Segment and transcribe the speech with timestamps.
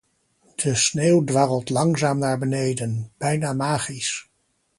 [0.55, 4.29] De sneeuw dwarrelt langzaam naar beneden, bijna magisch.